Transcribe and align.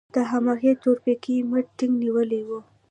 ده 0.13 0.21
هماغسې 0.31 0.71
د 0.75 0.79
تورپيکۍ 0.83 1.35
مټ 1.49 1.65
ټينګ 1.77 1.93
نيولی 2.03 2.41
و. 2.47 2.49